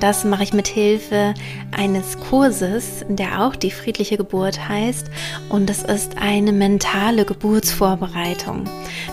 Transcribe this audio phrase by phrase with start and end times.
[0.00, 1.34] Das mache ich mit Hilfe
[1.70, 5.06] eines Kurses, der auch die friedliche Geburt heißt.
[5.48, 8.64] Und es ist eine mentale Geburtsvorbereitung.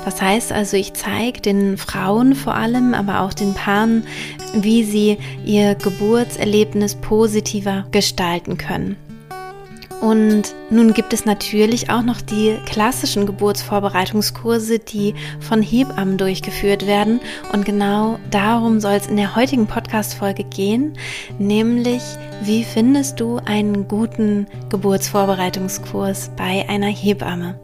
[0.06, 4.06] Das heißt also, ich zeige den Frauen vor allem, aber auch den Paaren,
[4.54, 8.98] wie sie ihr Geburtserlebnis positiver gestalten können.
[10.02, 17.20] Und nun gibt es natürlich auch noch die klassischen Geburtsvorbereitungskurse, die von Hebammen durchgeführt werden.
[17.54, 20.94] Und genau darum soll es in der heutigen Podcast-Folge gehen,
[21.38, 22.02] nämlich
[22.44, 27.60] wie findest du einen guten Geburtsvorbereitungskurs bei einer Hebamme?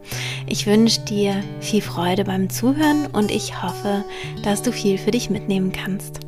[0.46, 4.04] Ich wünsche dir viel Freude beim Zuhören und ich hoffe,
[4.44, 6.27] dass du viel für dich mitnehmen kannst.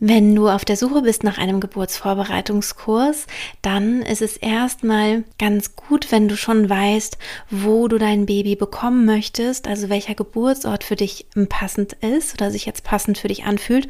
[0.00, 3.26] Wenn du auf der Suche bist nach einem Geburtsvorbereitungskurs,
[3.62, 7.18] dann ist es erstmal ganz gut, wenn du schon weißt,
[7.50, 12.64] wo du dein Baby bekommen möchtest, also welcher Geburtsort für dich passend ist oder sich
[12.64, 13.88] jetzt passend für dich anfühlt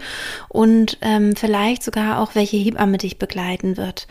[0.48, 4.06] und ähm, vielleicht sogar auch welche Hebamme dich begleiten wird.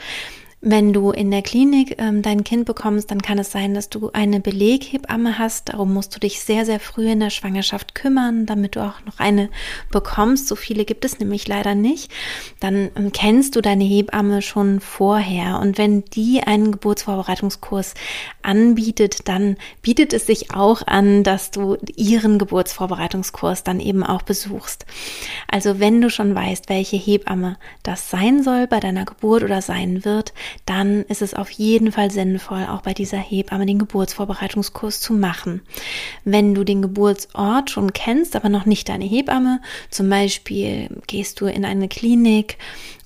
[0.59, 4.09] Wenn du in der Klinik ähm, dein Kind bekommst, dann kann es sein, dass du
[4.13, 5.69] eine Beleghebamme hast.
[5.69, 9.19] Darum musst du dich sehr, sehr früh in der Schwangerschaft kümmern, damit du auch noch
[9.19, 9.49] eine
[9.91, 10.47] bekommst.
[10.47, 12.11] So viele gibt es nämlich leider nicht.
[12.59, 15.59] Dann ähm, kennst du deine Hebamme schon vorher.
[15.59, 17.93] Und wenn die einen Geburtsvorbereitungskurs
[18.41, 24.87] anbietet, dann bietet es sich auch an, dass du ihren Geburtsvorbereitungskurs dann eben auch besuchst.
[25.47, 30.03] Also wenn du schon weißt, welche Hebamme das sein soll bei deiner Geburt oder sein
[30.03, 30.33] wird,
[30.65, 35.61] dann ist es auf jeden Fall sinnvoll, auch bei dieser Hebamme den Geburtsvorbereitungskurs zu machen.
[36.23, 41.45] Wenn du den Geburtsort schon kennst, aber noch nicht deine Hebamme, zum Beispiel gehst du
[41.45, 42.57] in eine Klinik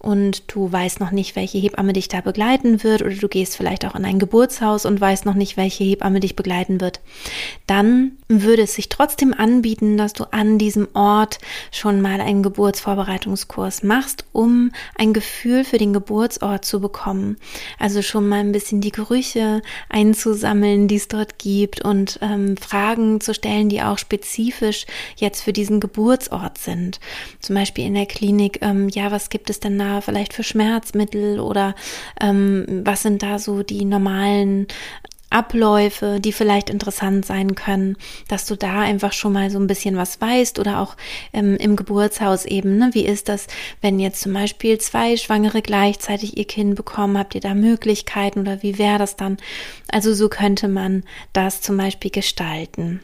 [0.02, 3.86] und du weißt noch nicht, welche Hebamme dich da begleiten wird oder du gehst vielleicht
[3.86, 7.02] auch in ein Geburtshaus und weißt noch nicht, welche Hebamme dich begleiten wird,
[7.68, 11.38] dann würde es sich trotzdem anbieten, dass du an diesem Ort
[11.72, 17.38] schon mal einen Geburtsvorbereitungskurs machst, um ein Gefühl für den Geburtsort zu bekommen.
[17.78, 23.22] Also schon mal ein bisschen die Gerüche einzusammeln, die es dort gibt und ähm, Fragen
[23.22, 27.00] zu stellen, die auch spezifisch jetzt für diesen Geburtsort sind.
[27.40, 31.76] Zum Beispiel in der Klinik, ähm, ja, was gibt es denn vielleicht für Schmerzmittel oder
[32.22, 34.68] ähm, was sind da so die normalen
[35.32, 37.96] Abläufe, die vielleicht interessant sein können,
[38.28, 40.98] dass du da einfach schon mal so ein bisschen was weißt oder auch
[41.32, 42.90] ähm, im Geburtshaus eben, ne?
[42.92, 43.48] Wie ist das,
[43.80, 47.18] wenn jetzt zum Beispiel zwei Schwangere gleichzeitig ihr Kind bekommen?
[47.18, 49.38] Habt ihr da Möglichkeiten oder wie wäre das dann?
[49.90, 53.00] Also so könnte man das zum Beispiel gestalten.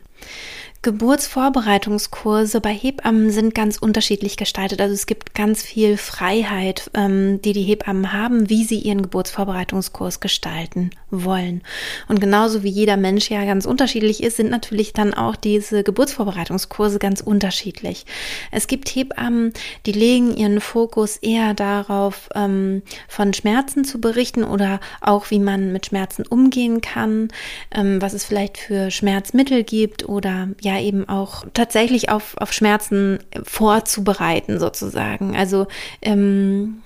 [0.88, 4.80] Geburtsvorbereitungskurse bei Hebammen sind ganz unterschiedlich gestaltet.
[4.80, 10.22] Also es gibt ganz viel Freiheit, ähm, die die Hebammen haben, wie sie ihren Geburtsvorbereitungskurs
[10.22, 11.62] gestalten wollen.
[12.08, 17.00] Und genauso wie jeder Mensch ja ganz unterschiedlich ist, sind natürlich dann auch diese Geburtsvorbereitungskurse
[17.00, 18.06] ganz unterschiedlich.
[18.52, 19.52] Es gibt Hebammen,
[19.86, 25.74] die legen ihren Fokus eher darauf, ähm, von Schmerzen zu berichten oder auch wie man
[25.74, 27.28] mit Schmerzen umgehen kann,
[27.72, 33.20] ähm, was es vielleicht für Schmerzmittel gibt oder ja eben auch tatsächlich auf, auf Schmerzen
[33.44, 35.36] vorzubereiten sozusagen.
[35.36, 35.68] Also
[36.02, 36.82] ähm,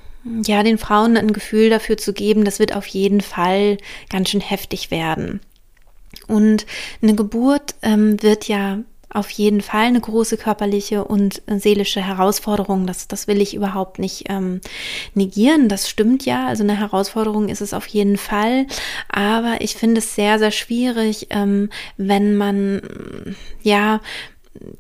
[0.46, 3.78] ja, den Frauen ein Gefühl dafür zu geben, das wird auf jeden Fall
[4.10, 5.42] ganz schön heftig werden.
[6.28, 6.66] Und
[7.02, 8.80] eine Geburt ähm, wird ja
[9.14, 12.88] auf jeden Fall eine große körperliche und seelische Herausforderung.
[12.88, 14.62] Das, das will ich überhaupt nicht ähm,
[15.14, 15.70] negieren.
[15.70, 16.48] Das stimmt ja.
[16.48, 18.68] Also eine Herausforderung ist es auf jeden Fall.
[19.10, 22.82] Aber ich finde es sehr, sehr schwierig, ähm, wenn man
[23.62, 24.00] ja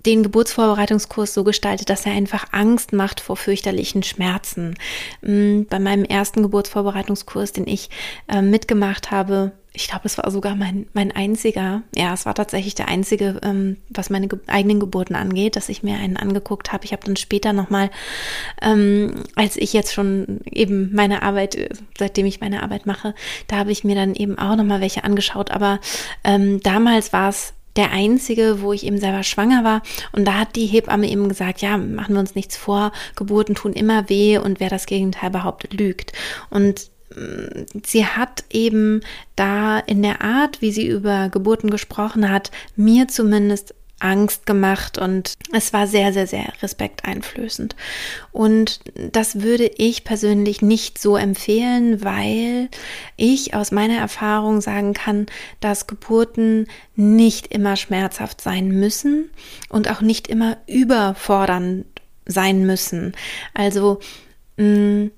[0.05, 4.75] den Geburtsvorbereitungskurs so gestaltet, dass er einfach Angst macht vor fürchterlichen Schmerzen.
[5.21, 7.89] Mm, bei meinem ersten Geburtsvorbereitungskurs, den ich
[8.27, 12.75] äh, mitgemacht habe, ich glaube, es war sogar mein, mein einziger, ja, es war tatsächlich
[12.75, 16.83] der einzige, ähm, was meine ge eigenen Geburten angeht, dass ich mir einen angeguckt habe.
[16.83, 17.89] Ich habe dann später nochmal,
[18.61, 23.15] ähm, als ich jetzt schon eben meine Arbeit, seitdem ich meine Arbeit mache,
[23.47, 25.51] da habe ich mir dann eben auch nochmal welche angeschaut.
[25.51, 25.79] Aber
[26.25, 29.81] ähm, damals war es der einzige, wo ich eben selber schwanger war.
[30.11, 33.71] Und da hat die Hebamme eben gesagt, ja, machen wir uns nichts vor, Geburten tun
[33.71, 36.11] immer weh und wer das Gegenteil behauptet, lügt.
[36.49, 36.90] Und
[37.85, 39.01] sie hat eben
[39.35, 45.37] da in der Art, wie sie über Geburten gesprochen hat, mir zumindest Angst gemacht und
[45.53, 47.75] es war sehr, sehr, sehr respekteinflößend.
[48.31, 48.79] Und
[49.11, 52.69] das würde ich persönlich nicht so empfehlen, weil
[53.15, 55.27] ich aus meiner Erfahrung sagen kann,
[55.59, 59.29] dass Geburten nicht immer schmerzhaft sein müssen
[59.69, 61.85] und auch nicht immer überfordern
[62.25, 63.13] sein müssen.
[63.53, 63.99] Also
[64.57, 65.11] mh, mm,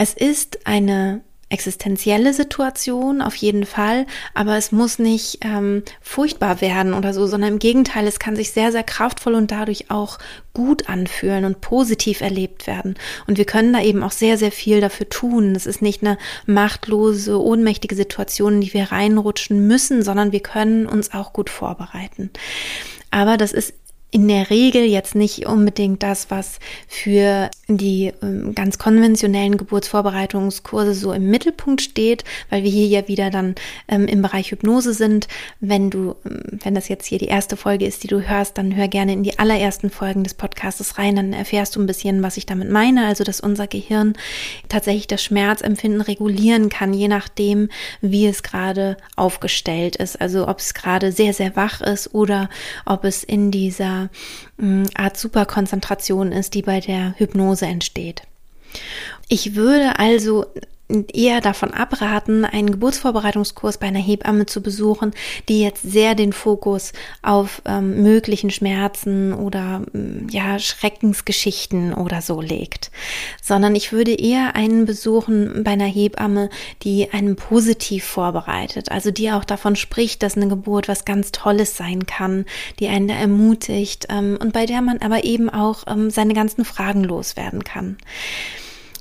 [0.00, 1.20] es ist eine
[1.50, 7.52] existenzielle Situation, auf jeden Fall, aber es muss nicht ähm, furchtbar werden oder so, sondern
[7.52, 10.18] im Gegenteil, es kann sich sehr, sehr kraftvoll und dadurch auch
[10.54, 12.94] gut anfühlen und positiv erlebt werden.
[13.26, 15.54] Und wir können da eben auch sehr, sehr viel dafür tun.
[15.54, 16.16] Es ist nicht eine
[16.46, 22.30] machtlose, ohnmächtige Situation, in die wir reinrutschen müssen, sondern wir können uns auch gut vorbereiten.
[23.10, 23.74] Aber das ist
[24.10, 26.58] in der Regel jetzt nicht unbedingt das, was
[26.88, 33.30] für die ähm, ganz konventionellen Geburtsvorbereitungskurse so im Mittelpunkt steht, weil wir hier ja wieder
[33.30, 33.54] dann
[33.86, 35.28] ähm, im Bereich Hypnose sind.
[35.60, 38.74] Wenn du, ähm, wenn das jetzt hier die erste Folge ist, die du hörst, dann
[38.74, 42.36] hör gerne in die allerersten Folgen des Podcastes rein, dann erfährst du ein bisschen, was
[42.36, 43.06] ich damit meine.
[43.06, 44.14] Also, dass unser Gehirn
[44.68, 47.68] tatsächlich das Schmerzempfinden regulieren kann, je nachdem,
[48.00, 50.20] wie es gerade aufgestellt ist.
[50.20, 52.48] Also, ob es gerade sehr, sehr wach ist oder
[52.84, 53.99] ob es in dieser
[54.94, 58.22] Art Superkonzentration ist, die bei der Hypnose entsteht.
[59.28, 60.46] Ich würde also
[61.12, 65.12] eher davon abraten, einen Geburtsvorbereitungskurs bei einer Hebamme zu besuchen,
[65.48, 66.92] die jetzt sehr den Fokus
[67.22, 72.90] auf ähm, möglichen Schmerzen oder ähm, ja Schreckensgeschichten oder so legt,
[73.42, 76.50] sondern ich würde eher einen besuchen bei einer Hebamme,
[76.82, 81.76] die einen positiv vorbereitet, also die auch davon spricht, dass eine Geburt was ganz Tolles
[81.76, 82.44] sein kann,
[82.78, 87.04] die einen ermutigt ähm, und bei der man aber eben auch ähm, seine ganzen Fragen
[87.04, 87.96] loswerden kann.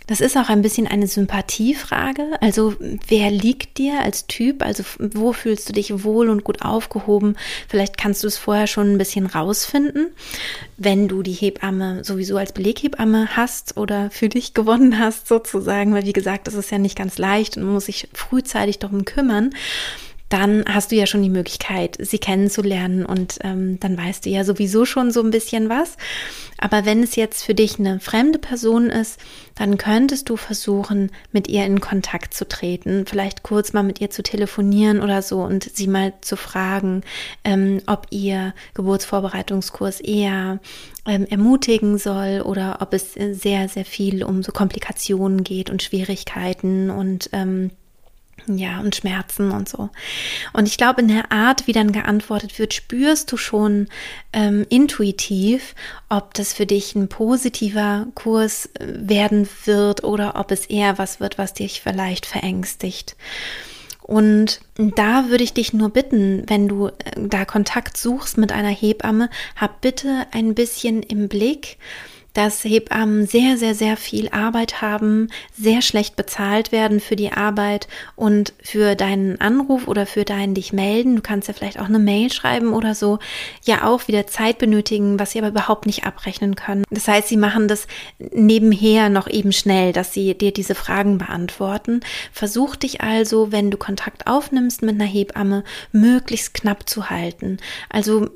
[0.09, 2.31] Das ist auch ein bisschen eine Sympathiefrage.
[2.41, 2.73] Also
[3.07, 4.63] wer liegt dir als Typ?
[4.63, 7.35] Also wo fühlst du dich wohl und gut aufgehoben?
[7.67, 10.07] Vielleicht kannst du es vorher schon ein bisschen rausfinden,
[10.77, 15.93] wenn du die Hebamme sowieso als Beleghebamme hast oder für dich gewonnen hast sozusagen.
[15.93, 19.05] Weil wie gesagt, das ist ja nicht ganz leicht und man muss sich frühzeitig darum
[19.05, 19.51] kümmern
[20.29, 24.43] dann hast du ja schon die Möglichkeit, sie kennenzulernen und ähm, dann weißt du ja
[24.43, 25.97] sowieso schon so ein bisschen was.
[26.59, 29.19] Aber wenn es jetzt für dich eine fremde Person ist,
[29.55, 34.11] dann könntest du versuchen, mit ihr in Kontakt zu treten, vielleicht kurz mal mit ihr
[34.11, 37.01] zu telefonieren oder so und sie mal zu fragen,
[37.43, 40.59] ähm, ob ihr Geburtsvorbereitungskurs eher
[41.07, 46.91] ähm, ermutigen soll oder ob es sehr, sehr viel um so Komplikationen geht und Schwierigkeiten
[46.91, 47.71] und ähm,
[48.47, 49.89] ja, und Schmerzen und so.
[50.53, 53.87] Und ich glaube, in der Art, wie dann geantwortet wird, spürst du schon
[54.33, 55.75] ähm, intuitiv,
[56.09, 61.19] ob das für dich ein positiver Kurs äh, werden wird oder ob es eher was
[61.19, 63.15] wird, was dich vielleicht verängstigt.
[64.09, 68.69] Und da würde ich dich nur bitten, wenn du äh, da Kontakt suchst mit einer
[68.69, 71.77] Hebamme, hab bitte ein bisschen im Blick,
[72.33, 77.87] dass Hebammen sehr, sehr, sehr viel Arbeit haben, sehr schlecht bezahlt werden für die Arbeit
[78.15, 81.17] und für deinen Anruf oder für deinen dich melden.
[81.17, 83.19] Du kannst ja vielleicht auch eine Mail schreiben oder so,
[83.63, 86.83] ja auch wieder Zeit benötigen, was sie aber überhaupt nicht abrechnen können.
[86.89, 87.87] Das heißt, sie machen das
[88.19, 92.01] nebenher noch eben schnell, dass sie dir diese Fragen beantworten.
[92.31, 97.57] Versuch dich also, wenn du Kontakt aufnimmst mit einer Hebamme, möglichst knapp zu halten.
[97.89, 98.29] Also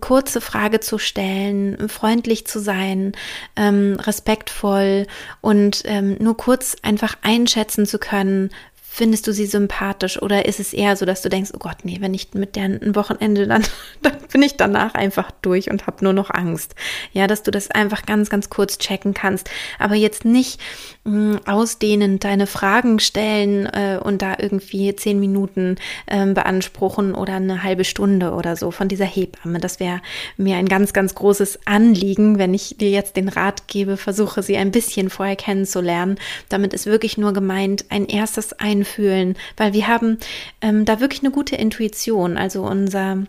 [0.00, 3.11] kurze Frage zu stellen, freundlich zu sein,
[3.56, 5.06] ähm, respektvoll
[5.40, 8.50] und ähm, nur kurz einfach einschätzen zu können,
[8.94, 11.96] Findest du sie sympathisch oder ist es eher so, dass du denkst, oh Gott, nee,
[12.00, 13.64] wenn ich mit der ein Wochenende, dann,
[14.02, 16.74] dann bin ich danach einfach durch und habe nur noch Angst.
[17.14, 20.60] Ja, dass du das einfach ganz, ganz kurz checken kannst, aber jetzt nicht
[21.04, 27.36] mh, hm, ausdehnen, deine Fragen stellen äh, und da irgendwie zehn Minuten äh, beanspruchen oder
[27.36, 29.58] eine halbe Stunde oder so von dieser Hebamme.
[29.58, 30.02] Das wäre
[30.36, 34.58] mir ein ganz, ganz großes Anliegen, wenn ich dir jetzt den Rat gebe, versuche sie
[34.58, 36.18] ein bisschen vorher kennenzulernen.
[36.50, 40.18] Damit ist wirklich nur gemeint, ein erstes Ein fühlen, weil wir haben
[40.60, 42.36] ähm, da wirklich eine gute Intuition.
[42.36, 43.26] Also unser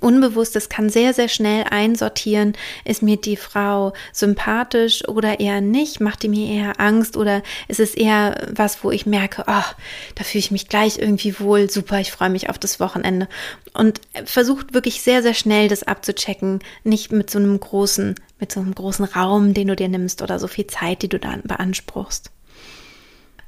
[0.00, 6.22] Unbewusstes kann sehr, sehr schnell einsortieren, ist mir die Frau sympathisch oder eher nicht, macht
[6.22, 9.74] die mir eher Angst oder ist es eher was, wo ich merke, oh,
[10.14, 13.28] da fühle ich mich gleich irgendwie wohl, super, ich freue mich auf das Wochenende.
[13.74, 18.60] Und versucht wirklich sehr, sehr schnell das abzuchecken, nicht mit so einem großen, mit so
[18.60, 22.30] einem großen Raum, den du dir nimmst oder so viel Zeit, die du dann beanspruchst.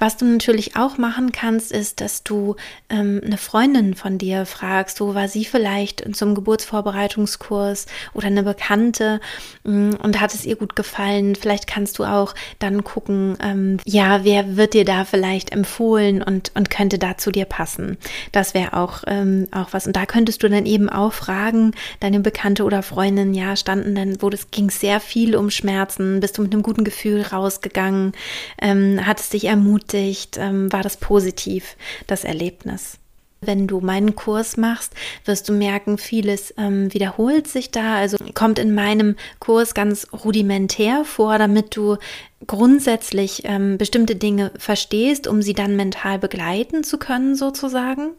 [0.04, 2.56] Was du natürlich auch machen kannst, ist, dass du
[2.90, 9.22] ähm, eine Freundin von dir fragst, wo war sie vielleicht zum Geburtsvorbereitungskurs oder eine Bekannte
[9.62, 11.36] mh, mm, und hat es ihr gut gefallen.
[11.36, 16.52] Vielleicht kannst du auch dann gucken, ähm, ja, wer wird dir da vielleicht empfohlen und,
[16.54, 17.96] und könnte da zu dir passen.
[18.30, 19.86] Das wäre auch, ähm, auch was.
[19.86, 24.20] Und da könntest du dann eben auch fragen, deine Bekannte oder Freundin, ja, standen dann,
[24.20, 28.12] wo das ging sehr viel um Schmerzen, bist du mit einem guten Gefühl rausgegangen,
[28.60, 30.36] ähm, hat es dich ermutigt, ermutigt?
[30.38, 32.98] Ähm, war das positiv, das Erlebnis?
[33.40, 34.94] Wenn du meinen Kurs machst,
[35.26, 37.96] wirst du merken, vieles ähm, wiederholt sich da.
[37.96, 41.98] Also kommt in meinem Kurs ganz rudimentär vor, damit du
[42.46, 48.12] grundsätzlich ähm, bestimmte Dinge verstehst, um sie dann mental begleiten zu können, sozusagen.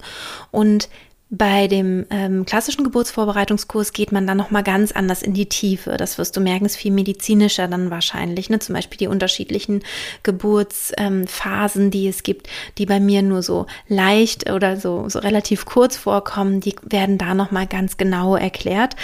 [0.51, 0.89] Und
[1.37, 5.97] bei dem ähm, klassischen Geburtsvorbereitungskurs geht man dann nochmal ganz anders in die Tiefe.
[5.97, 8.49] Das wirst du merken, ist viel medizinischer dann wahrscheinlich.
[8.49, 8.59] Ne?
[8.59, 9.83] Zum Beispiel die unterschiedlichen
[10.23, 15.65] Geburtsphasen, ähm, die es gibt, die bei mir nur so leicht oder so, so relativ
[15.65, 18.95] kurz vorkommen, die werden da nochmal ganz genau erklärt.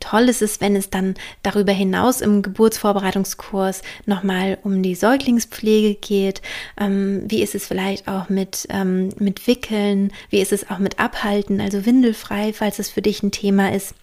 [0.00, 6.42] Toll ist es, wenn es dann darüber hinaus im Geburtsvorbereitungskurs nochmal um die Säuglingspflege geht.
[6.78, 10.12] Ähm, wie ist es vielleicht auch mit, ähm, mit Wickeln?
[10.30, 13.94] Wie ist es auch mit Abhalten, also windelfrei, falls es für dich ein Thema ist?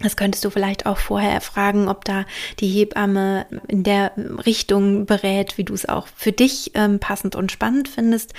[0.00, 2.24] Das könntest du vielleicht auch vorher fragen, ob da
[2.60, 4.12] die Hebamme in der
[4.46, 8.32] Richtung berät, wie du es auch für dich ähm, passend und spannend findest.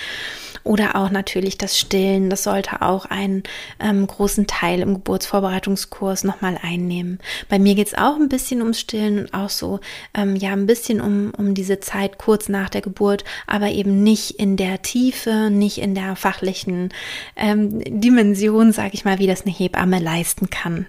[0.64, 3.44] Oder auch natürlich das Stillen, das sollte auch einen
[3.80, 7.20] ähm, großen Teil im Geburtsvorbereitungskurs nochmal einnehmen.
[7.50, 9.80] Bei mir geht es auch ein bisschen ums Stillen und auch so,
[10.16, 14.32] ähm, ja, ein bisschen um, um diese Zeit kurz nach der Geburt, aber eben nicht
[14.32, 16.90] in der Tiefe, nicht in der fachlichen
[17.36, 20.88] ähm, Dimension, sage ich mal, wie das eine Hebamme leisten kann.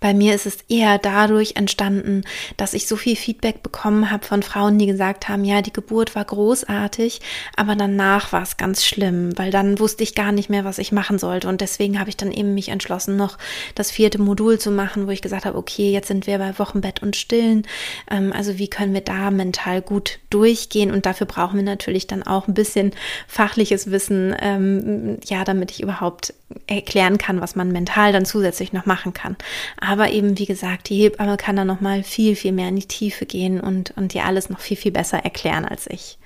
[0.00, 2.22] Bei mir ist es eher dadurch entstanden,
[2.56, 6.14] dass ich so viel Feedback bekommen habe von Frauen, die gesagt haben, ja, die Geburt
[6.14, 7.20] war großartig,
[7.54, 10.90] aber danach war es ganz schlimm, weil dann wusste ich gar nicht mehr, was ich
[10.90, 11.48] machen sollte.
[11.48, 13.36] Und deswegen habe ich dann eben mich entschlossen, noch
[13.74, 17.02] das vierte Modul zu machen, wo ich gesagt habe, okay, jetzt sind wir bei Wochenbett
[17.02, 17.66] und Stillen.
[18.10, 20.90] Ähm, also wie können wir da mental gut durchgehen?
[20.90, 22.92] Und dafür brauchen wir natürlich dann auch ein bisschen
[23.28, 26.32] fachliches Wissen, ähm, ja, damit ich überhaupt
[26.66, 29.36] erklären kann, was man mental dann zusätzlich noch machen kann.
[29.80, 33.26] Aber eben, wie gesagt, die Hebamme kann da nochmal viel, viel mehr in die Tiefe
[33.26, 36.18] gehen und, und dir alles noch viel, viel besser erklären als ich.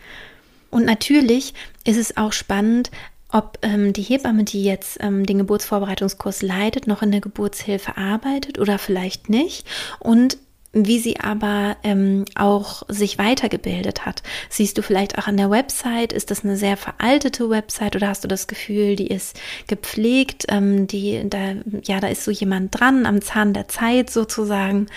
[0.71, 1.55] Und natürlich
[1.85, 2.91] ist es auch spannend,
[3.31, 8.59] ob ähm, die Hebamme, die jetzt ähm, den Geburtsvorbereitungskurs leitet, noch in der Geburtshilfe arbeitet
[8.59, 9.67] oder vielleicht nicht.
[9.99, 10.39] Und
[10.75, 14.23] wie sie aber ähm, auch sich weitergebildet hat.
[14.49, 18.25] Siehst du vielleicht auch an der Website, ist das eine sehr veraltete Website oder hast
[18.25, 21.55] du das Gefühl, die ist gepflegt, ähm, die, da,
[21.85, 24.89] ja, da ist so jemand dran am Zahn der Zeit sozusagen.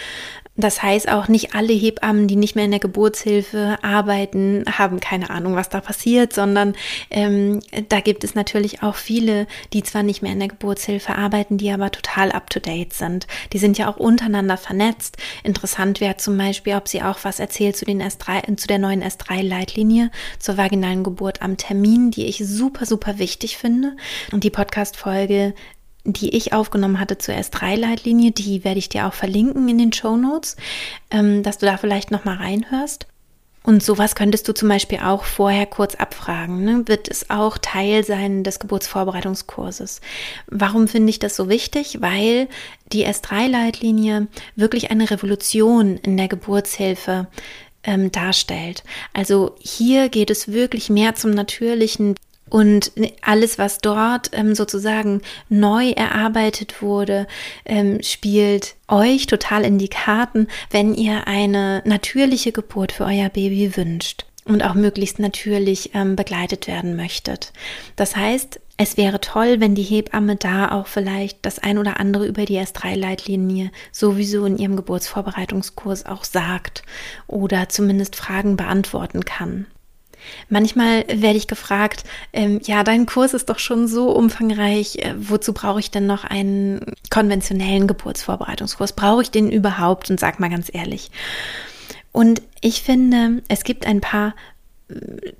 [0.57, 5.29] Das heißt auch nicht alle Hebammen, die nicht mehr in der Geburtshilfe arbeiten, haben keine
[5.29, 6.73] Ahnung, was da passiert, sondern
[7.11, 7.59] ähm,
[7.89, 11.71] da gibt es natürlich auch viele, die zwar nicht mehr in der Geburtshilfe arbeiten, die
[11.71, 13.27] aber total up-to-date sind.
[13.53, 15.17] Die sind ja auch untereinander vernetzt.
[15.43, 19.03] Interessant wäre zum Beispiel, ob sie auch was erzählt zu, den S3, zu der neuen
[19.03, 20.09] S3-Leitlinie
[20.39, 23.95] zur vaginalen Geburt am Termin, die ich super, super wichtig finde.
[24.31, 25.53] Und die Podcast-Folge
[26.13, 30.15] die ich aufgenommen hatte zur S3-Leitlinie, die werde ich dir auch verlinken in den Show
[30.15, 30.55] Notes,
[31.11, 33.07] ähm, dass du da vielleicht nochmal reinhörst.
[33.63, 36.63] Und sowas könntest du zum Beispiel auch vorher kurz abfragen.
[36.63, 36.87] Ne?
[36.87, 39.99] Wird es auch Teil sein des Geburtsvorbereitungskurses?
[40.47, 41.97] Warum finde ich das so wichtig?
[41.99, 42.47] Weil
[42.93, 47.27] die S3-Leitlinie wirklich eine Revolution in der Geburtshilfe
[47.83, 48.85] ähm, darstellt.
[49.11, 52.15] Also hier geht es wirklich mehr zum natürlichen
[52.49, 57.27] und alles, was dort ähm, sozusagen neu erarbeitet wurde,
[57.65, 63.75] ähm, spielt euch total in die Karten, wenn ihr eine natürliche Geburt für euer Baby
[63.75, 67.51] wünscht und auch möglichst natürlich ähm, begleitet werden möchtet.
[67.95, 72.27] Das heißt, es wäre toll, wenn die Hebamme da auch vielleicht das ein oder andere
[72.27, 76.83] über die S3-Leitlinie sowieso in ihrem Geburtsvorbereitungskurs auch sagt
[77.25, 79.65] oder zumindest Fragen beantworten kann.
[80.49, 82.03] Manchmal werde ich gefragt,
[82.33, 86.23] ähm, ja, dein Kurs ist doch schon so umfangreich, äh, wozu brauche ich denn noch
[86.23, 88.93] einen konventionellen Geburtsvorbereitungskurs?
[88.93, 90.09] Brauche ich den überhaupt?
[90.09, 91.11] Und sag mal ganz ehrlich.
[92.11, 94.33] Und ich finde, es gibt ein paar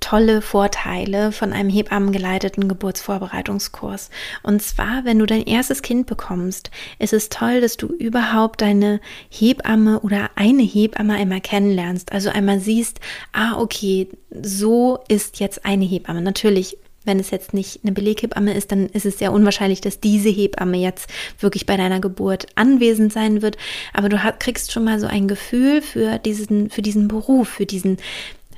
[0.02, 4.10] tolle Vorteile von einem hebammengeleiteten Geburtsvorbereitungskurs.
[4.44, 9.00] Und zwar, wenn du dein erstes Kind bekommst, ist es toll, dass du überhaupt deine
[9.30, 12.12] Hebamme oder eine Hebamme einmal kennenlernst.
[12.12, 13.00] Also einmal siehst,
[13.32, 16.22] ah, okay, so ist jetzt eine Hebamme.
[16.22, 16.78] Natürlich
[17.08, 20.78] wenn es jetzt nicht eine Beleghebamme ist, dann ist es sehr unwahrscheinlich, dass diese Hebamme
[20.78, 23.58] jetzt wirklich bei deiner Geburt anwesend sein wird.
[23.94, 27.98] Aber du kriegst schon mal so ein Gefühl für diesen, für diesen Beruf, für diesen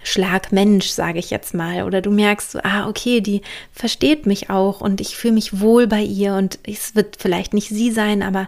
[0.03, 1.83] Schlagmensch, sage ich jetzt mal.
[1.83, 3.41] Oder du merkst so, ah, okay, die
[3.71, 7.69] versteht mich auch und ich fühle mich wohl bei ihr und es wird vielleicht nicht
[7.69, 8.47] sie sein, aber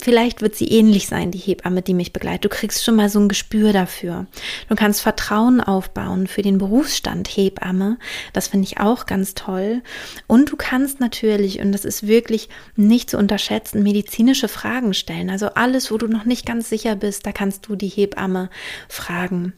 [0.00, 2.44] vielleicht wird sie ähnlich sein, die Hebamme, die mich begleitet.
[2.44, 4.26] Du kriegst schon mal so ein Gespür dafür.
[4.68, 7.98] Du kannst Vertrauen aufbauen für den Berufsstand Hebamme.
[8.32, 9.82] Das finde ich auch ganz toll.
[10.26, 15.30] Und du kannst natürlich, und das ist wirklich nicht zu unterschätzen, medizinische Fragen stellen.
[15.30, 18.50] Also alles, wo du noch nicht ganz sicher bist, da kannst du die Hebamme
[18.88, 19.52] fragen.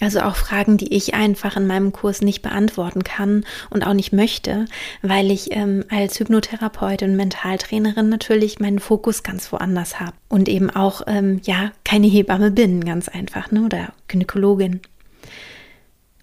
[0.00, 4.12] Also auch Fragen, die ich einfach in meinem Kurs nicht beantworten kann und auch nicht
[4.12, 4.66] möchte,
[5.02, 10.70] weil ich ähm, als Hypnotherapeutin und Mentaltrainerin natürlich meinen Fokus ganz woanders habe und eben
[10.70, 13.62] auch ähm, ja keine Hebamme bin, ganz einfach, ne?
[13.62, 14.80] Oder Gynäkologin.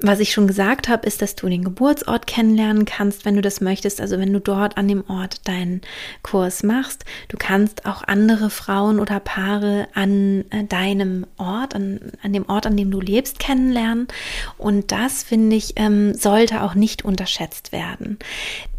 [0.01, 3.61] Was ich schon gesagt habe, ist, dass du den Geburtsort kennenlernen kannst, wenn du das
[3.61, 4.01] möchtest.
[4.01, 5.79] Also wenn du dort an dem Ort deinen
[6.21, 7.05] Kurs machst.
[7.29, 12.65] Du kannst auch andere Frauen oder Paare an äh, deinem Ort, an, an dem Ort,
[12.67, 14.09] an dem du lebst, kennenlernen.
[14.57, 18.19] Und das, finde ich, ähm, sollte auch nicht unterschätzt werden.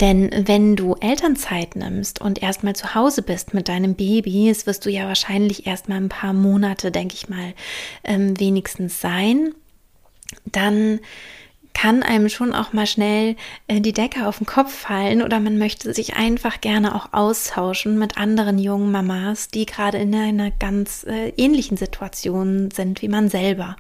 [0.03, 4.85] Denn wenn du Elternzeit nimmst und erstmal zu Hause bist mit deinem Baby, es wirst
[4.85, 7.55] du ja wahrscheinlich erstmal ein paar Monate, denke ich mal,
[8.05, 9.55] ähm, wenigstens sein
[10.45, 11.01] dann
[11.77, 13.37] kann einem schon auch mal schnell
[13.69, 17.99] äh, die Decke auf den Kopf fallen oder man möchte sich einfach gerne auch austauschen
[17.99, 23.29] mit anderen jungen Mamas, die gerade in einer ganz äh, ähnlichen Situation sind wie man
[23.29, 23.77] selber.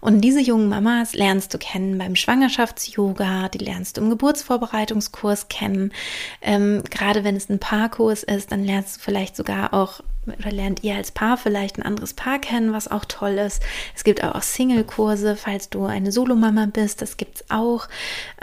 [0.00, 5.92] Und diese jungen Mamas lernst du kennen beim Schwangerschafts-Yoga, die lernst du im Geburtsvorbereitungskurs kennen.
[6.40, 10.82] Ähm, gerade wenn es ein Paarkurs ist, dann lernst du vielleicht sogar auch oder lernt
[10.82, 13.62] ihr als Paar vielleicht ein anderes Paar kennen, was auch toll ist.
[13.94, 17.88] Es gibt auch Single-Kurse, falls du eine Solomama bist, das gibt es auch.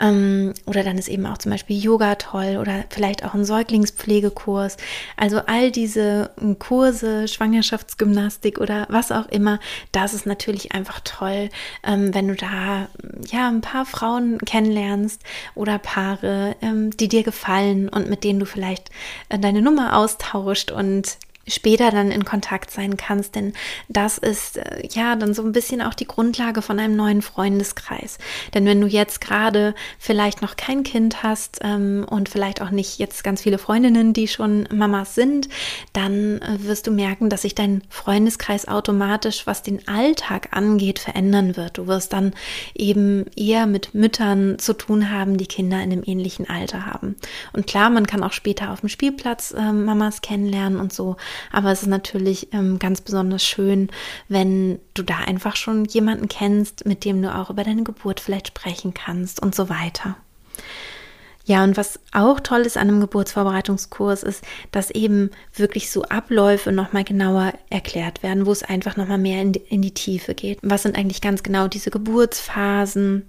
[0.00, 4.76] Ähm, oder dann ist eben auch zum Beispiel Yoga toll oder vielleicht auch ein Säuglingspflegekurs.
[5.16, 9.60] Also all diese Kurse, Schwangerschaftsgymnastik oder was auch immer,
[9.92, 11.50] das ist natürlich einfach toll,
[11.82, 12.88] ähm, wenn du da
[13.26, 15.22] ja ein paar Frauen kennenlernst
[15.54, 18.90] oder Paare, ähm, die dir gefallen und mit denen du vielleicht
[19.28, 23.52] äh, deine Nummer austauscht und später dann in Kontakt sein kannst, denn
[23.88, 28.18] das ist äh, ja dann so ein bisschen auch die Grundlage von einem neuen Freundeskreis.
[28.54, 32.98] Denn wenn du jetzt gerade vielleicht noch kein Kind hast ähm, und vielleicht auch nicht
[32.98, 35.48] jetzt ganz viele Freundinnen, die schon Mamas sind,
[35.92, 41.56] dann äh, wirst du merken, dass sich dein Freundeskreis automatisch, was den Alltag angeht, verändern
[41.56, 41.78] wird.
[41.78, 42.32] Du wirst dann
[42.74, 47.16] eben eher mit Müttern zu tun haben, die Kinder in einem ähnlichen Alter haben.
[47.52, 51.16] Und klar, man kann auch später auf dem Spielplatz äh, Mamas kennenlernen und so.
[51.52, 53.90] Aber es ist natürlich ähm, ganz besonders schön,
[54.28, 58.48] wenn du da einfach schon jemanden kennst, mit dem du auch über deine Geburt vielleicht
[58.48, 60.16] sprechen kannst und so weiter.
[61.46, 64.42] Ja, und was auch toll ist an einem Geburtsvorbereitungskurs ist,
[64.72, 69.52] dass eben wirklich so Abläufe nochmal genauer erklärt werden, wo es einfach nochmal mehr in
[69.52, 70.58] die, in die Tiefe geht.
[70.62, 73.26] Was sind eigentlich ganz genau diese Geburtsphasen?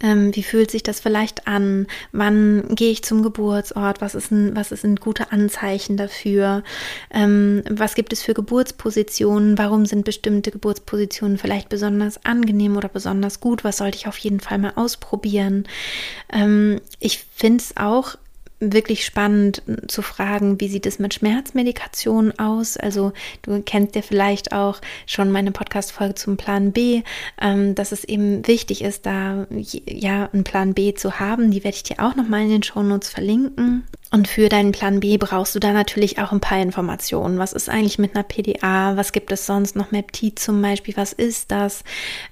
[0.00, 1.86] Ähm, wie fühlt sich das vielleicht an?
[2.12, 4.00] Wann gehe ich zum Geburtsort?
[4.00, 6.62] Was ist ein, was ist ein gute Anzeichen dafür?
[7.10, 9.58] Ähm, was gibt es für Geburtspositionen?
[9.58, 13.64] Warum sind bestimmte Geburtspositionen vielleicht besonders angenehm oder besonders gut?
[13.64, 15.66] Was sollte ich auf jeden Fall mal ausprobieren?
[16.32, 18.16] Ähm, ich finde es auch
[18.70, 22.76] wirklich spannend zu fragen, wie sieht es mit Schmerzmedikation aus?
[22.76, 27.02] Also du kennst ja vielleicht auch schon meine Podcast-Folge zum Plan B,
[27.40, 31.50] ähm, dass es eben wichtig ist, da ja einen Plan B zu haben.
[31.50, 33.84] Die werde ich dir auch nochmal in den Shownotes verlinken.
[34.14, 37.38] Und für deinen Plan B brauchst du da natürlich auch ein paar Informationen.
[37.38, 38.94] Was ist eigentlich mit einer PDA?
[38.98, 39.90] Was gibt es sonst noch?
[39.90, 40.94] Meptid zum Beispiel.
[40.98, 41.82] Was ist das?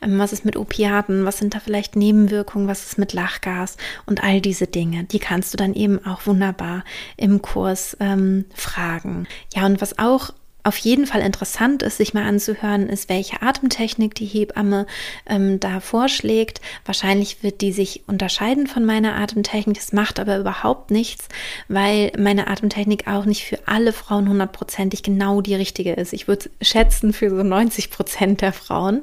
[0.02, 1.24] Ähm, was ist mit Opiaten?
[1.24, 2.68] Was sind da vielleicht Nebenwirkungen?
[2.68, 3.78] Was ist mit Lachgas?
[4.04, 6.84] Und all diese Dinge, die kannst du dann eben auch wunderbar
[7.16, 9.26] im Kurs ähm, fragen.
[9.54, 10.30] Ja, und was auch
[10.62, 14.86] auf jeden Fall interessant ist, sich mal anzuhören, ist, welche Atemtechnik die Hebamme
[15.26, 16.60] ähm, da vorschlägt.
[16.84, 19.76] Wahrscheinlich wird die sich unterscheiden von meiner Atemtechnik.
[19.76, 21.28] Das macht aber überhaupt nichts,
[21.68, 26.12] weil meine Atemtechnik auch nicht für alle Frauen hundertprozentig genau die richtige ist.
[26.12, 29.02] Ich würde schätzen für so 90 Prozent der Frauen.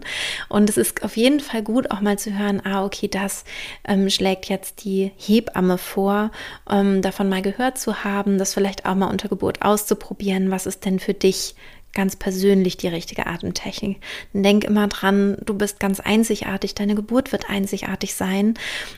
[0.50, 3.44] Und es ist auf jeden Fall gut, auch mal zu hören, ah, okay, das
[3.88, 6.32] ähm, schlägt jetzt die Hebamme vor,
[6.70, 10.52] ähm, davon mal gehört zu haben, das vielleicht auch mal unter Geburt auszuprobieren.
[10.52, 11.47] Was ist denn für dich
[11.94, 14.00] ganz persönlich die richtige Atemtechnik.
[14.34, 18.54] Denk immer dran, du bist ganz einzigartig, deine Geburt wird einzigartig sein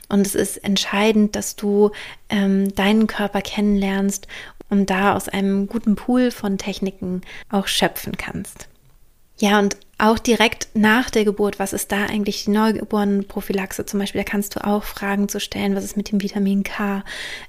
[0.08, 1.92] und es ist entscheidend, dass du
[2.28, 4.26] ähm, deinen Körper kennenlernst
[4.68, 8.68] und da aus einem guten Pool von Techniken auch schöpfen kannst.
[9.38, 14.22] Ja, und auch direkt nach der Geburt, was ist da eigentlich die Neugeborenenprophylaxe zum Beispiel?
[14.22, 17.04] Da kannst du auch Fragen zu stellen, was ist mit dem Vitamin K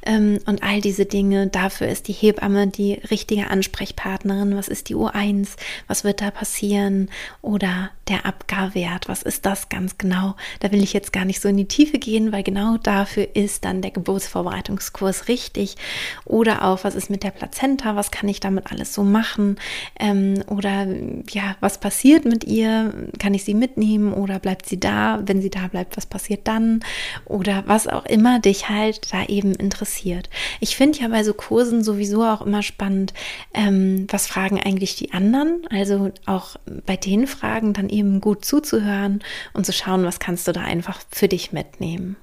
[0.05, 1.47] ähm, und all diese Dinge.
[1.47, 4.55] Dafür ist die Hebamme die richtige Ansprechpartnerin.
[4.55, 5.49] Was ist die U1?
[5.87, 7.09] Was wird da passieren?
[7.41, 10.35] Oder der Abgarwert, was ist das ganz genau?
[10.59, 13.63] Da will ich jetzt gar nicht so in die Tiefe gehen, weil genau dafür ist
[13.63, 15.77] dann der Geburtsvorbereitungskurs richtig.
[16.25, 17.95] Oder auch, was ist mit der Plazenta?
[17.95, 19.57] Was kann ich damit alles so machen?
[19.99, 20.85] Ähm, oder
[21.29, 22.93] ja, was passiert mit mit ihr?
[23.19, 25.21] Kann ich sie mitnehmen oder bleibt sie da?
[25.25, 26.81] Wenn sie da bleibt, was passiert dann?
[27.25, 30.29] Oder was auch immer dich halt da eben interessiert.
[30.59, 33.13] Ich finde ja bei so Kursen sowieso auch immer spannend,
[33.53, 35.61] ähm, was fragen eigentlich die anderen?
[35.69, 39.21] Also auch bei den Fragen dann eben gut zuzuhören
[39.53, 42.15] und zu schauen, was kannst du da einfach für dich mitnehmen.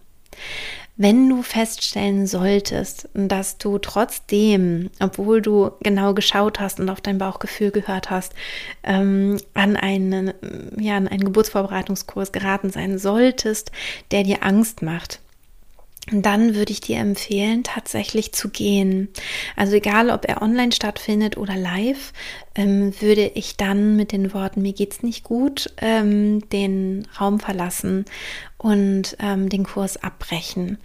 [1.00, 7.18] Wenn du feststellen solltest, dass du trotzdem, obwohl du genau geschaut hast und auf dein
[7.18, 8.34] Bauchgefühl gehört hast,
[8.82, 10.34] ähm, an, einen,
[10.76, 13.70] ja, an einen Geburtsvorbereitungskurs geraten sein solltest,
[14.10, 15.20] der dir Angst macht,
[16.10, 19.08] dann würde ich dir empfehlen, tatsächlich zu gehen.
[19.56, 22.12] Also egal, ob er online stattfindet oder live,
[22.54, 28.04] ähm, würde ich dann mit den Worten, mir geht's nicht gut, ähm, den Raum verlassen
[28.58, 30.78] und ähm, den Kurs abbrechen.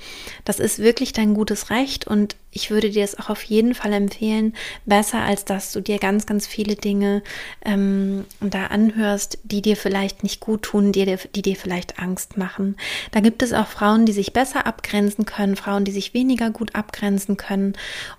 [0.45, 3.93] Das ist wirklich dein gutes Recht und ich würde dir es auch auf jeden Fall
[3.93, 4.53] empfehlen,
[4.85, 7.23] besser als dass du dir ganz, ganz viele Dinge
[7.65, 12.77] ähm, da anhörst, die dir vielleicht nicht gut tun, die die dir vielleicht Angst machen.
[13.11, 16.75] Da gibt es auch Frauen, die sich besser abgrenzen können, Frauen, die sich weniger gut
[16.75, 17.73] abgrenzen können.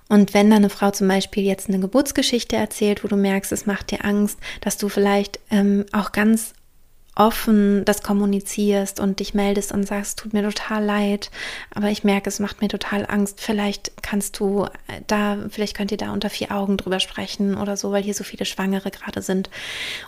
[0.08, 3.66] Und wenn da eine Frau zum Beispiel jetzt eine Geburtsgeschichte erzählt, wo du merkst, es
[3.66, 6.54] macht dir Angst, dass du vielleicht ähm, auch ganz
[7.16, 11.30] offen das kommunizierst und dich meldest und sagst, tut mir total leid,
[11.74, 13.40] aber ich merke, es macht mir total Angst.
[13.40, 14.66] Vielleicht kannst du
[15.06, 18.24] da, vielleicht könnt ihr da unter vier Augen drüber sprechen oder so, weil hier so
[18.24, 19.50] viele Schwangere gerade sind.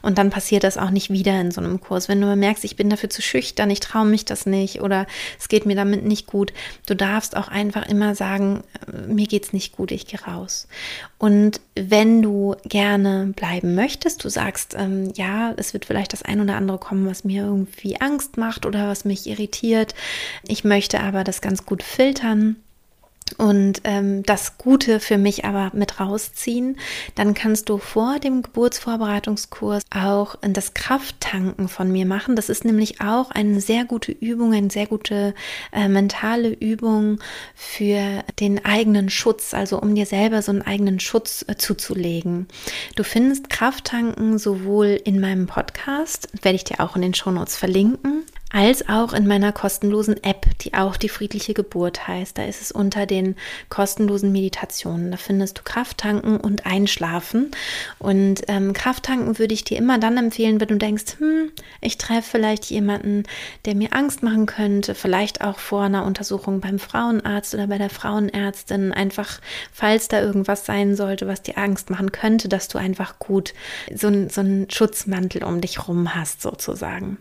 [0.03, 2.09] Und dann passiert das auch nicht wieder in so einem Kurs.
[2.09, 5.07] Wenn du merkst, ich bin dafür zu schüchtern, ich traue mich das nicht oder
[5.39, 6.53] es geht mir damit nicht gut,
[6.87, 8.65] du darfst auch einfach immer sagen,
[9.07, 10.67] mir geht's nicht gut, ich gehe raus.
[11.19, 16.41] Und wenn du gerne bleiben möchtest, du sagst, ähm, ja, es wird vielleicht das ein
[16.41, 19.95] oder andere kommen, was mir irgendwie Angst macht oder was mich irritiert.
[20.47, 22.57] Ich möchte aber das ganz gut filtern
[23.39, 26.79] und ähm, das Gute für mich aber mit rausziehen,
[27.17, 32.37] dann kannst du vor dem Geburtsvorbereitungskurs auch das Krafttanken von mir machen.
[32.37, 35.35] Das ist nämlich auch eine sehr gute Übung, eine sehr gute
[35.73, 37.19] äh, mentale Übung
[37.55, 42.47] für den eigenen Schutz, also um dir selber so einen eigenen Schutz äh, zuzulegen.
[42.95, 48.25] Du findest Krafttanken sowohl in meinem Podcast, werde ich dir auch in den Shownotes verlinken,
[48.57, 52.39] als auch in meiner kostenlosen App, die auch die friedliche Geburt heißt.
[52.39, 53.37] Da ist es unter den
[53.69, 55.11] kostenlosen Meditationen.
[55.11, 57.51] Da findest du Krafttanken und Einschlafen.
[57.99, 61.51] Und ähm, Krafttanken würde ich dir immer dann empfehlen, wenn du denkst, hm,
[61.83, 63.25] ich treffe vielleicht jemanden,
[63.67, 67.91] der mir Angst machen könnte, vielleicht auch vor einer Untersuchung beim Frauenarzt oder bei der
[67.91, 69.39] Frauenärztin, einfach
[69.71, 73.53] falls da irgendwas sein sollte, was dir Angst machen könnte, dass du einfach gut
[73.95, 77.19] so, so einen Schutzmantel um dich rum hast, sozusagen.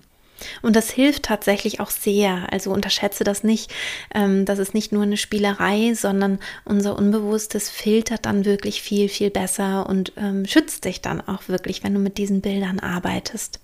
[0.62, 2.52] Und das hilft tatsächlich auch sehr.
[2.52, 3.72] Also unterschätze das nicht.
[4.14, 9.30] Ähm, das ist nicht nur eine Spielerei, sondern unser Unbewusstes filtert dann wirklich viel, viel
[9.30, 13.60] besser und ähm, schützt dich dann auch wirklich, wenn du mit diesen Bildern arbeitest.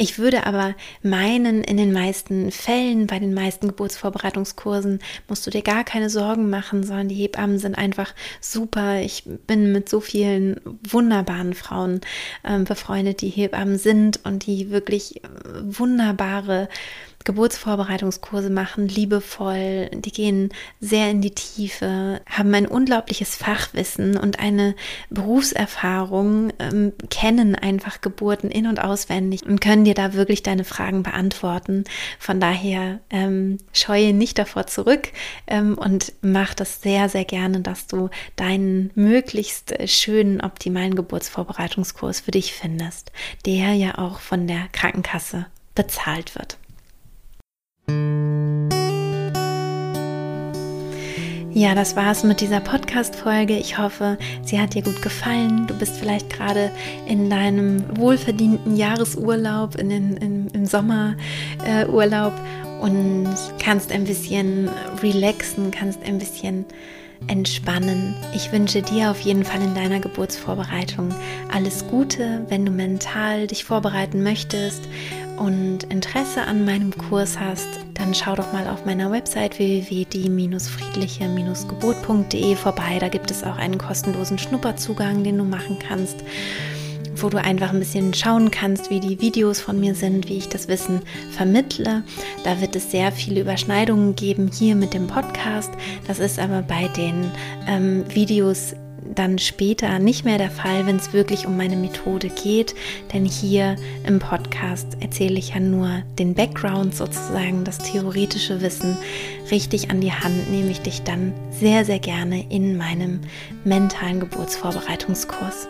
[0.00, 5.62] Ich würde aber meinen, in den meisten Fällen, bei den meisten Geburtsvorbereitungskursen, musst du dir
[5.62, 9.00] gar keine Sorgen machen, sondern die Hebammen sind einfach super.
[9.00, 12.00] Ich bin mit so vielen wunderbaren Frauen
[12.44, 15.20] äh, befreundet, die Hebammen sind und die wirklich
[15.64, 16.68] wunderbare
[17.28, 20.48] Geburtsvorbereitungskurse machen, liebevoll, die gehen
[20.80, 24.74] sehr in die Tiefe, haben ein unglaubliches Fachwissen und eine
[25.10, 31.02] Berufserfahrung, ähm, kennen einfach Geburten in und auswendig und können dir da wirklich deine Fragen
[31.02, 31.84] beantworten.
[32.18, 35.12] Von daher ähm, scheue nicht davor zurück
[35.46, 42.20] ähm, und mach das sehr, sehr gerne, dass du deinen möglichst äh, schönen, optimalen Geburtsvorbereitungskurs
[42.20, 43.12] für dich findest,
[43.44, 46.56] der ja auch von der Krankenkasse bezahlt wird.
[51.58, 53.56] Ja, das war's mit dieser Podcast-Folge.
[53.58, 55.66] Ich hoffe, sie hat dir gut gefallen.
[55.66, 56.70] Du bist vielleicht gerade
[57.08, 63.26] in deinem wohlverdienten Jahresurlaub, in den, in, im Sommerurlaub äh, und
[63.60, 64.70] kannst ein bisschen
[65.02, 66.64] relaxen, kannst ein bisschen
[67.26, 68.14] entspannen.
[68.36, 71.12] Ich wünsche dir auf jeden Fall in deiner Geburtsvorbereitung
[71.52, 74.84] alles Gute, wenn du mental dich vorbereiten möchtest
[75.38, 82.98] und Interesse an meinem Kurs hast, dann schau doch mal auf meiner Website www.die-friedliche-geburt.de vorbei.
[82.98, 86.22] Da gibt es auch einen kostenlosen Schnupperzugang, den du machen kannst,
[87.16, 90.48] wo du einfach ein bisschen schauen kannst, wie die Videos von mir sind, wie ich
[90.48, 92.02] das Wissen vermittle.
[92.44, 95.70] Da wird es sehr viele Überschneidungen geben hier mit dem Podcast.
[96.06, 97.30] Das ist aber bei den
[97.66, 98.74] ähm, Videos
[99.14, 102.74] dann später nicht mehr der Fall, wenn es wirklich um meine Methode geht.
[103.12, 108.96] Denn hier im Podcast erzähle ich ja nur den Background sozusagen, das theoretische Wissen
[109.50, 113.20] richtig an die Hand, nehme ich dich dann sehr, sehr gerne in meinem
[113.64, 115.68] mentalen Geburtsvorbereitungskurs.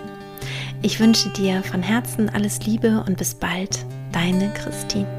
[0.82, 5.17] Ich wünsche dir von Herzen alles Liebe und bis bald, deine Christine.